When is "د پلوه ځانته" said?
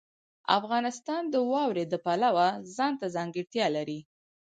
1.89-3.05